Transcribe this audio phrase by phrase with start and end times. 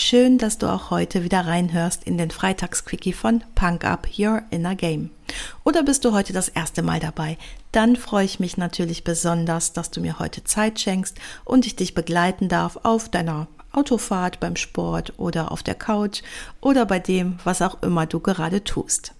[0.00, 4.76] Schön, dass du auch heute wieder reinhörst in den Freitagsquickie von Punk Up Your Inner
[4.76, 5.10] Game.
[5.64, 7.36] Oder bist du heute das erste Mal dabei?
[7.72, 11.94] Dann freue ich mich natürlich besonders, dass du mir heute Zeit schenkst und ich dich
[11.94, 16.22] begleiten darf auf deiner Autofahrt, beim Sport oder auf der Couch
[16.60, 19.14] oder bei dem, was auch immer du gerade tust.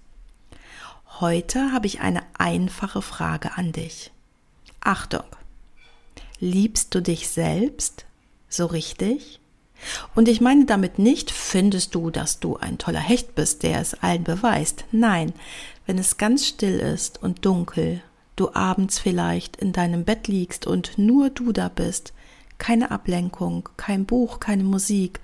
[1.19, 4.11] Heute habe ich eine einfache Frage an dich.
[4.79, 5.25] Achtung!
[6.39, 8.05] Liebst du dich selbst
[8.47, 9.41] so richtig?
[10.15, 13.93] Und ich meine damit nicht, findest du, dass du ein toller Hecht bist, der es
[13.95, 14.85] allen beweist.
[14.91, 15.33] Nein,
[15.85, 18.01] wenn es ganz still ist und dunkel,
[18.35, 22.13] du abends vielleicht in deinem Bett liegst und nur du da bist,
[22.57, 25.19] keine Ablenkung, kein Buch, keine Musik,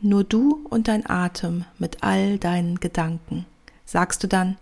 [0.00, 3.46] nur du und dein Atem mit all deinen Gedanken.
[3.84, 4.56] Sagst du dann,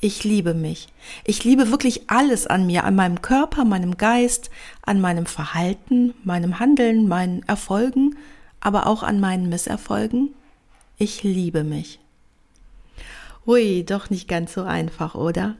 [0.00, 0.88] ich liebe mich.
[1.24, 4.50] Ich liebe wirklich alles an mir, an meinem Körper, meinem Geist,
[4.82, 8.16] an meinem Verhalten, meinem Handeln, meinen Erfolgen,
[8.60, 10.34] aber auch an meinen Misserfolgen?
[10.98, 11.98] Ich liebe mich.
[13.46, 15.56] Hui, doch nicht ganz so einfach, oder?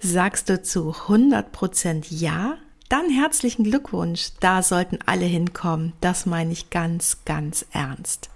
[0.00, 2.56] Sagst du zu 100% Ja?
[2.88, 8.30] Dann herzlichen Glückwunsch, da sollten alle hinkommen, das meine ich ganz, ganz ernst.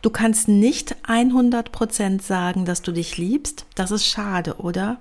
[0.00, 4.98] Du kannst nicht 100% sagen, dass du dich liebst, das ist schade, oder?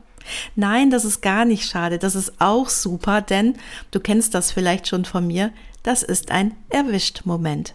[0.56, 3.58] Nein, das ist gar nicht schade, das ist auch super, denn
[3.92, 5.52] du kennst das vielleicht schon von mir,
[5.84, 7.74] das ist ein Erwischt-Moment.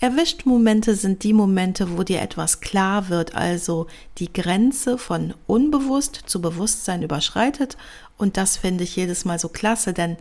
[0.00, 3.86] Erwischt-Momente sind die Momente, wo dir etwas klar wird, also
[4.18, 7.76] die Grenze von unbewusst zu Bewusstsein überschreitet.
[8.16, 10.16] Und das finde ich jedes Mal so klasse, denn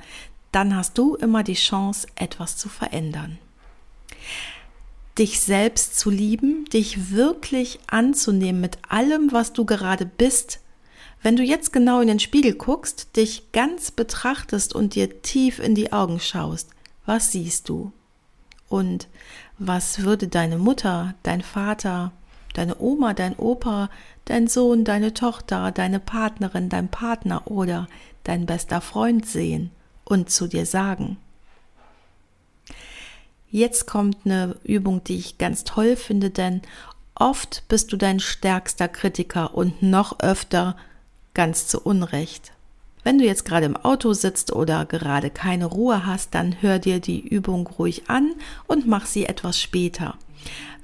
[0.51, 3.37] dann hast du immer die Chance, etwas zu verändern.
[5.17, 10.59] Dich selbst zu lieben, dich wirklich anzunehmen mit allem, was du gerade bist.
[11.25, 15.73] Wenn du jetzt genau in den Spiegel guckst, dich ganz betrachtest und dir tief in
[15.73, 16.69] die Augen schaust,
[17.07, 17.91] was siehst du?
[18.69, 19.07] Und
[19.57, 22.11] was würde deine Mutter, dein Vater,
[22.53, 23.89] deine Oma, dein Opa,
[24.25, 27.87] dein Sohn, deine Tochter, deine Partnerin, dein Partner oder
[28.23, 29.71] dein bester Freund sehen
[30.03, 31.17] und zu dir sagen?
[33.49, 36.61] Jetzt kommt eine Übung, die ich ganz toll finde, denn
[37.15, 40.75] oft bist du dein stärkster Kritiker und noch öfter
[41.35, 42.51] ganz zu Unrecht.
[43.03, 46.99] Wenn du jetzt gerade im Auto sitzt oder gerade keine Ruhe hast, dann hör dir
[46.99, 48.33] die Übung ruhig an
[48.65, 50.15] und mach sie etwas später.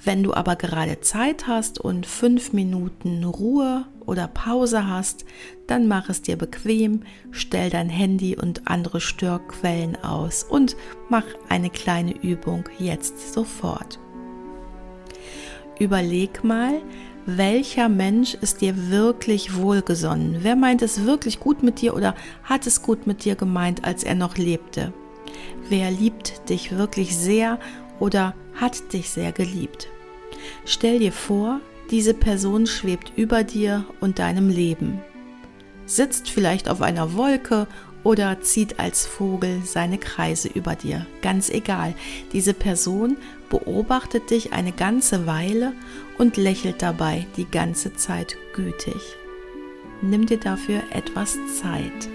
[0.03, 5.25] Wenn du aber gerade Zeit hast und fünf Minuten Ruhe oder Pause hast,
[5.65, 7.01] dann mach es dir bequem,
[7.31, 10.75] stell dein Handy und andere Störquellen aus und
[11.09, 13.99] mach eine kleine Übung jetzt sofort.
[15.79, 16.81] Überleg mal,
[17.37, 20.37] welcher Mensch ist dir wirklich wohlgesonnen?
[20.41, 24.03] Wer meint es wirklich gut mit dir oder hat es gut mit dir gemeint, als
[24.03, 24.93] er noch lebte?
[25.69, 27.59] Wer liebt dich wirklich sehr
[27.99, 29.87] oder hat dich sehr geliebt?
[30.65, 31.59] Stell dir vor,
[31.91, 35.01] diese Person schwebt über dir und deinem Leben,
[35.85, 37.67] sitzt vielleicht auf einer Wolke
[38.03, 41.05] oder zieht als Vogel seine Kreise über dir.
[41.21, 41.93] Ganz egal,
[42.33, 43.17] diese Person
[43.49, 45.73] beobachtet dich eine ganze Weile
[46.17, 49.17] und lächelt dabei die ganze Zeit gütig.
[50.01, 52.09] Nimm dir dafür etwas Zeit.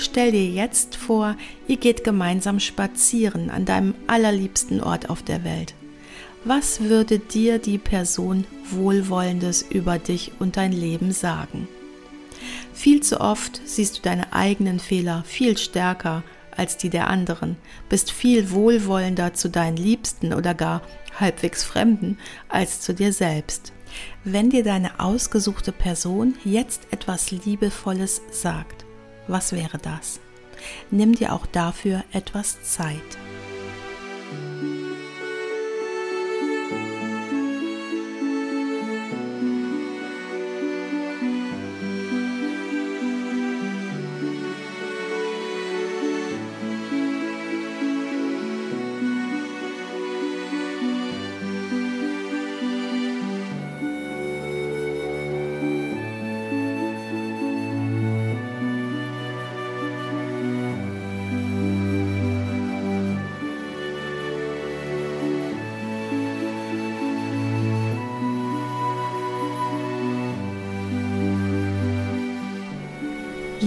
[0.00, 1.36] Stell dir jetzt vor,
[1.66, 5.74] ihr geht gemeinsam spazieren an deinem allerliebsten Ort auf der Welt.
[6.44, 11.66] Was würde dir die Person Wohlwollendes über dich und dein Leben sagen?
[12.72, 16.22] Viel zu oft siehst du deine eigenen Fehler viel stärker
[16.56, 17.56] als die der anderen,
[17.88, 20.82] bist viel wohlwollender zu deinen Liebsten oder gar
[21.18, 22.18] halbwegs Fremden
[22.48, 23.72] als zu dir selbst.
[24.22, 28.77] Wenn dir deine ausgesuchte Person jetzt etwas Liebevolles sagt,
[29.28, 30.20] was wäre das?
[30.90, 33.27] Nimm dir auch dafür etwas Zeit.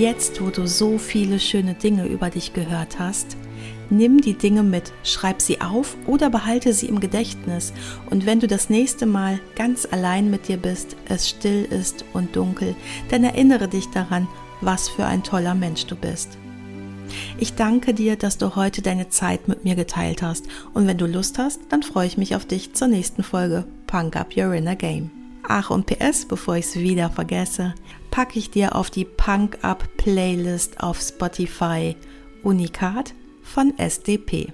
[0.01, 3.37] Jetzt, wo du so viele schöne Dinge über dich gehört hast,
[3.91, 7.71] nimm die Dinge mit, schreib sie auf oder behalte sie im Gedächtnis.
[8.09, 12.35] Und wenn du das nächste Mal ganz allein mit dir bist, es still ist und
[12.35, 12.75] dunkel,
[13.09, 14.27] dann erinnere dich daran,
[14.59, 16.29] was für ein toller Mensch du bist.
[17.37, 20.47] Ich danke dir, dass du heute deine Zeit mit mir geteilt hast.
[20.73, 24.15] Und wenn du Lust hast, dann freue ich mich auf dich zur nächsten Folge Punk
[24.15, 25.11] Up Your Inner Game.
[25.47, 27.75] Ach und PS, bevor ich es wieder vergesse,
[28.11, 31.95] packe ich dir auf die Punk Up Playlist auf Spotify
[32.43, 34.53] Unikat von SDP.